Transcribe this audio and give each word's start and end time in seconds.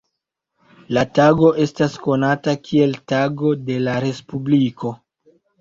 La 0.97 1.03
tago 1.19 1.51
estas 1.65 1.99
konata 2.07 2.57
kiel 2.69 2.97
"Tago 3.15 3.55
de 3.69 3.79
la 3.89 3.99
Respubliko". 4.09 4.97